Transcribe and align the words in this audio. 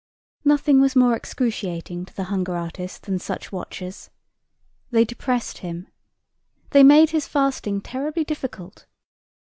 Nothing 0.43 0.81
was 0.81 0.95
more 0.95 1.15
excruciating 1.15 2.05
to 2.05 2.13
the 2.15 2.23
hunger 2.33 2.55
artist 2.55 3.03
than 3.03 3.19
such 3.19 3.51
watchers. 3.51 4.09
They 4.89 5.05
depressed 5.05 5.59
him. 5.59 5.89
They 6.71 6.81
made 6.81 7.11
his 7.11 7.27
fasting 7.27 7.81
terribly 7.81 8.23
difficult. 8.23 8.87